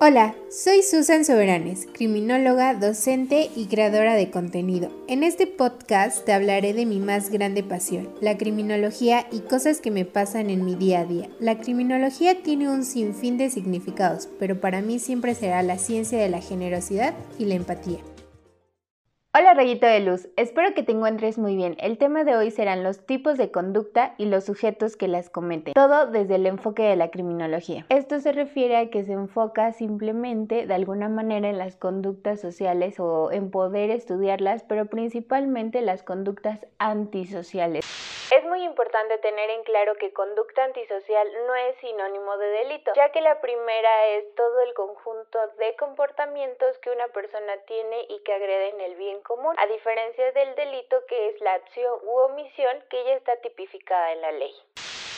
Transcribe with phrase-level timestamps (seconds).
[0.00, 4.92] Hola, soy Susan Soberanes, criminóloga, docente y creadora de contenido.
[5.08, 9.90] En este podcast te hablaré de mi más grande pasión, la criminología y cosas que
[9.90, 11.28] me pasan en mi día a día.
[11.40, 16.28] La criminología tiene un sinfín de significados, pero para mí siempre será la ciencia de
[16.28, 17.98] la generosidad y la empatía.
[19.38, 21.76] Hola rayito de luz, espero que te encuentres muy bien.
[21.78, 25.74] El tema de hoy serán los tipos de conducta y los sujetos que las cometen,
[25.74, 27.86] todo desde el enfoque de la criminología.
[27.88, 32.98] Esto se refiere a que se enfoca simplemente de alguna manera en las conductas sociales
[32.98, 37.84] o en poder estudiarlas, pero principalmente las conductas antisociales.
[38.30, 43.10] Es muy importante tener en claro que conducta antisocial no es sinónimo de delito, ya
[43.10, 48.34] que la primera es todo el conjunto de comportamientos que una persona tiene y que
[48.34, 53.02] agreden el bien común, a diferencia del delito que es la acción u omisión que
[53.04, 54.54] ya está tipificada en la ley.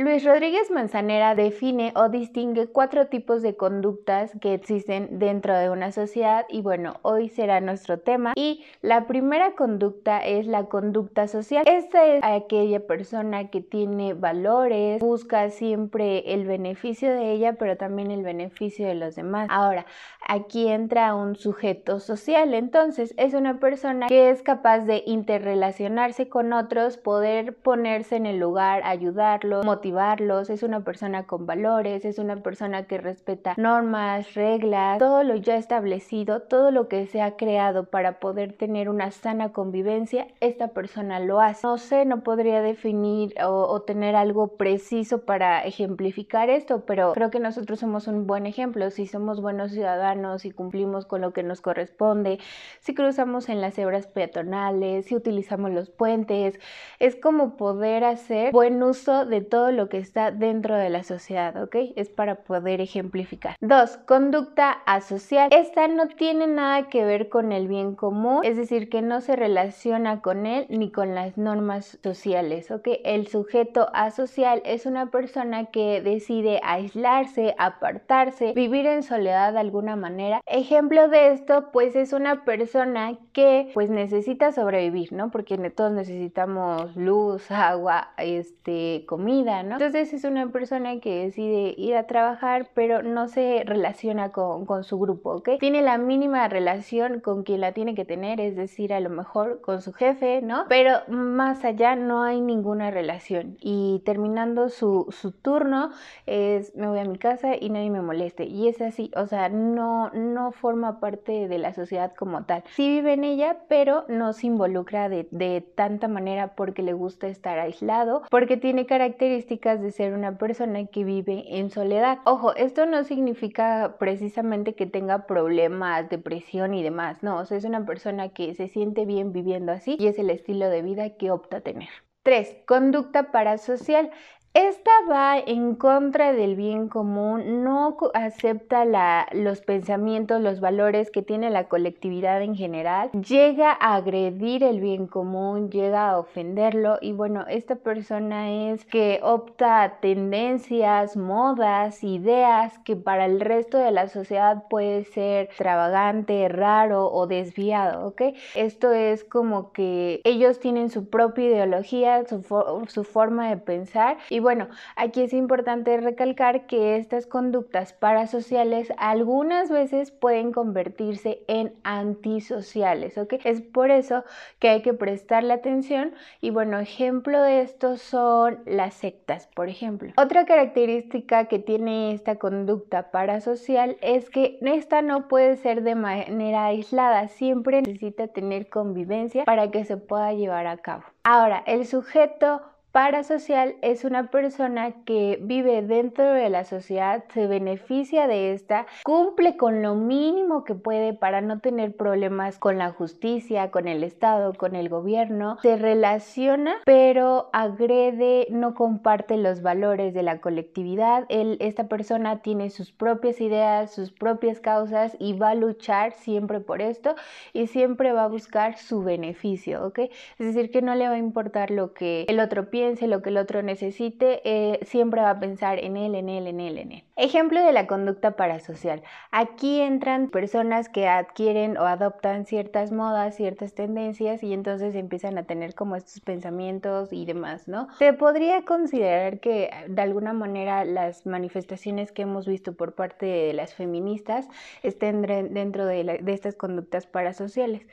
[0.00, 5.92] Luis Rodríguez Manzanera define o distingue cuatro tipos de conductas que existen dentro de una
[5.92, 8.32] sociedad y bueno, hoy será nuestro tema.
[8.34, 11.64] Y la primera conducta es la conducta social.
[11.68, 18.10] Esta es aquella persona que tiene valores, busca siempre el beneficio de ella, pero también
[18.10, 19.48] el beneficio de los demás.
[19.50, 19.84] Ahora,
[20.26, 26.54] aquí entra un sujeto social, entonces es una persona que es capaz de interrelacionarse con
[26.54, 32.36] otros, poder ponerse en el lugar, ayudarlo, motivarlo es una persona con valores, es una
[32.36, 37.86] persona que respeta normas, reglas, todo lo ya establecido, todo lo que se ha creado
[37.86, 41.66] para poder tener una sana convivencia, esta persona lo hace.
[41.66, 47.30] No sé, no podría definir o, o tener algo preciso para ejemplificar esto, pero creo
[47.30, 48.88] que nosotros somos un buen ejemplo.
[48.90, 52.38] Si somos buenos ciudadanos, y cumplimos con lo que nos corresponde,
[52.80, 56.60] si cruzamos en las cebras peatonales, si utilizamos los puentes,
[57.00, 61.60] es como poder hacer buen uso de todo lo que está dentro de la sociedad,
[61.62, 61.76] ¿ok?
[61.96, 63.56] Es para poder ejemplificar.
[63.60, 65.48] Dos, conducta asocial.
[65.52, 69.36] Esta no tiene nada que ver con el bien común, es decir, que no se
[69.36, 72.88] relaciona con él ni con las normas sociales, ¿ok?
[73.04, 79.96] El sujeto asocial es una persona que decide aislarse, apartarse, vivir en soledad de alguna
[79.96, 80.40] manera.
[80.46, 85.30] Ejemplo de esto, pues es una persona que pues necesita sobrevivir, ¿no?
[85.30, 89.74] Porque todos necesitamos luz, agua, este, comida, ¿no?
[89.74, 94.84] Entonces es una persona que decide ir a trabajar, pero no se relaciona con, con,
[94.84, 95.50] su grupo, ¿ok?
[95.60, 99.60] Tiene la mínima relación con quien la tiene que tener, es decir, a lo mejor
[99.60, 100.64] con su jefe, ¿no?
[100.68, 103.56] Pero más allá no hay ninguna relación.
[103.60, 105.90] Y terminando su, su turno
[106.26, 108.44] es me voy a mi casa y nadie me moleste.
[108.44, 112.64] Y es así, o sea, no, no forma parte de la sociedad como tal.
[112.74, 117.28] Sí vive en ella, pero no se involucra de, de tanta manera porque le gusta
[117.28, 122.18] estar aislado, porque tiene características de ser una persona que vive en soledad.
[122.24, 128.30] Ojo, esto no significa precisamente que tenga problemas, depresión y demás, no, es una persona
[128.30, 131.88] que se siente bien viviendo así y es el estilo de vida que opta tener.
[132.22, 132.56] 3.
[132.66, 134.10] Conducta parasocial.
[134.54, 138.84] Esta va en contra del bien común, no acepta
[139.32, 145.06] los pensamientos, los valores que tiene la colectividad en general, llega a agredir el bien
[145.06, 152.94] común, llega a ofenderlo y bueno, esta persona es que opta tendencias, modas, ideas que
[152.94, 158.20] para el resto de la sociedad puede ser extravagante, raro o desviado, ¿ok?
[158.54, 162.42] Esto es como que ellos tienen su propia ideología, su,
[162.86, 169.70] su forma de pensar y bueno, aquí es importante recalcar que estas conductas parasociales algunas
[169.70, 173.34] veces pueden convertirse en antisociales, ¿ok?
[173.44, 174.24] Es por eso
[174.58, 180.12] que hay que prestarle atención y bueno, ejemplo de esto son las sectas, por ejemplo.
[180.16, 186.66] Otra característica que tiene esta conducta parasocial es que esta no puede ser de manera
[186.66, 191.04] aislada, siempre necesita tener convivencia para que se pueda llevar a cabo.
[191.24, 198.26] Ahora, el sujeto Parasocial es una persona que vive dentro de la sociedad, se beneficia
[198.26, 203.70] de esta, cumple con lo mínimo que puede para no tener problemas con la justicia,
[203.70, 210.22] con el Estado, con el gobierno, se relaciona pero agrede, no comparte los valores de
[210.22, 211.24] la colectividad.
[211.30, 216.82] esta persona tiene sus propias ideas, sus propias causas y va a luchar siempre por
[216.82, 217.14] esto
[217.54, 219.98] y siempre va a buscar su beneficio, ¿ok?
[220.38, 223.22] Es decir, que no le va a importar lo que el otro piensa piense, lo
[223.22, 226.78] que el otro necesite, eh, siempre va a pensar en él, en él, en él,
[226.78, 227.04] en él.
[227.14, 229.02] Ejemplo de la conducta parasocial.
[229.30, 235.44] Aquí entran personas que adquieren o adoptan ciertas modas, ciertas tendencias y entonces empiezan a
[235.44, 237.86] tener como estos pensamientos y demás, ¿no?
[237.98, 243.52] Se podría considerar que de alguna manera las manifestaciones que hemos visto por parte de
[243.52, 244.48] las feministas
[244.82, 247.86] estén dentro de, de estas conductas parasociales.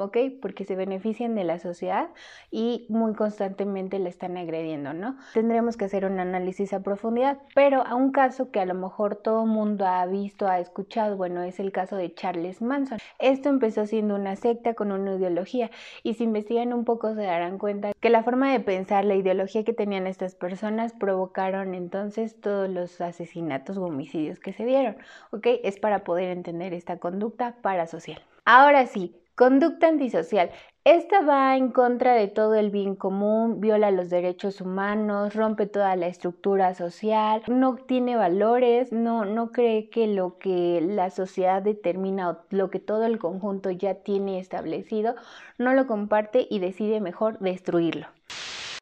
[0.00, 0.16] ¿Ok?
[0.40, 2.10] Porque se benefician de la sociedad
[2.50, 5.16] y muy constantemente le están agrediendo, ¿no?
[5.34, 9.16] Tendremos que hacer un análisis a profundidad, pero a un caso que a lo mejor
[9.16, 12.98] todo mundo ha visto, ha escuchado, bueno, es el caso de Charles Manson.
[13.18, 15.70] Esto empezó siendo una secta con una ideología
[16.02, 19.64] y si investigan un poco se darán cuenta que la forma de pensar, la ideología
[19.64, 24.96] que tenían estas personas provocaron entonces todos los asesinatos o homicidios que se dieron,
[25.30, 25.46] ¿ok?
[25.62, 28.22] Es para poder entender esta conducta parasocial.
[28.44, 30.50] Ahora sí, Conducta antisocial.
[30.82, 35.94] Esta va en contra de todo el bien común, viola los derechos humanos, rompe toda
[35.94, 42.30] la estructura social, no tiene valores, no, no cree que lo que la sociedad determina
[42.30, 45.14] o lo que todo el conjunto ya tiene establecido,
[45.56, 48.08] no lo comparte y decide mejor destruirlo.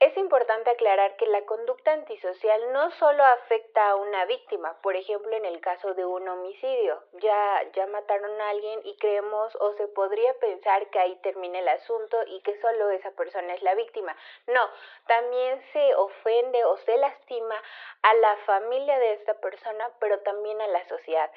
[0.06, 5.32] Es importante aclarar que la conducta antisocial no solo afecta a una víctima, por ejemplo
[5.32, 9.88] en el caso de un homicidio, ya, ya mataron a alguien y creemos o se
[9.88, 14.14] podría pensar que ahí termina el asunto y que solo esa persona es la víctima.
[14.46, 14.62] No,
[15.08, 17.56] también se ofende o se lastima
[18.02, 21.32] a la familia de esta persona, pero también a la sociedad.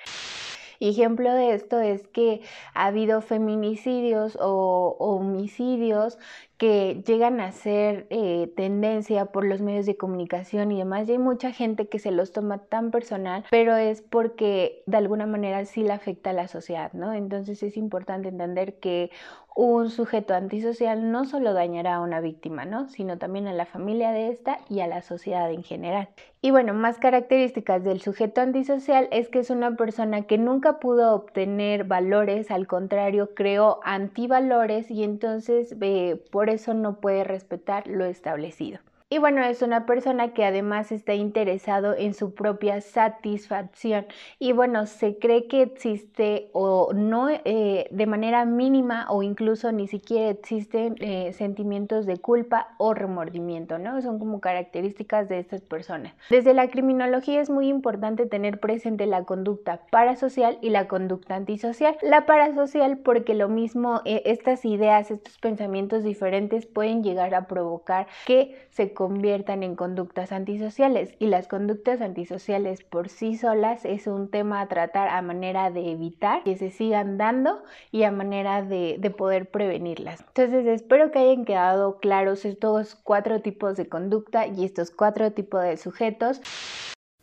[0.79, 2.41] Ejemplo de esto es que
[2.73, 6.17] ha habido feminicidios o homicidios
[6.59, 11.07] que llegan a ser eh, tendencia por los medios de comunicación y demás.
[11.07, 15.25] Y hay mucha gente que se los toma tan personal, pero es porque de alguna
[15.25, 17.13] manera sí le afecta a la sociedad, ¿no?
[17.13, 19.09] Entonces es importante entender que
[19.55, 22.87] un sujeto antisocial no solo dañará a una víctima, ¿no?
[22.87, 26.07] Sino también a la familia de esta y a la sociedad en general.
[26.41, 31.13] Y bueno, más características del sujeto antisocial es que es una persona que nunca pudo
[31.13, 38.05] obtener valores, al contrario, creó antivalores y entonces eh, por eso no puede respetar lo
[38.05, 38.79] establecido.
[39.11, 44.05] Y bueno, es una persona que además está interesado en su propia satisfacción.
[44.37, 49.87] Y bueno, se cree que existe o no eh, de manera mínima o incluso ni
[49.87, 53.99] siquiera existen eh, sentimientos de culpa o remordimiento, ¿no?
[54.03, 56.13] Son como características de estas personas.
[56.29, 61.97] Desde la criminología es muy importante tener presente la conducta parasocial y la conducta antisocial.
[62.03, 68.05] La parasocial porque lo mismo, eh, estas ideas, estos pensamientos diferentes pueden llegar a provocar
[68.27, 74.29] que se conviertan en conductas antisociales y las conductas antisociales por sí solas es un
[74.29, 77.63] tema a tratar a manera de evitar que se sigan dando
[77.93, 80.19] y a manera de, de poder prevenirlas.
[80.19, 85.63] Entonces espero que hayan quedado claros estos cuatro tipos de conducta y estos cuatro tipos
[85.63, 86.41] de sujetos.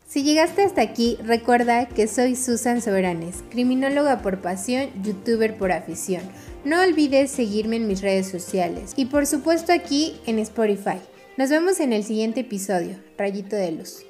[0.07, 6.23] Si llegaste hasta aquí, recuerda que soy Susan Soberanes, criminóloga por pasión, youtuber por afición.
[6.65, 11.01] No olvides seguirme en mis redes sociales y por supuesto aquí en Spotify.
[11.37, 14.07] Nos vemos en el siguiente episodio, Rayito de Luz.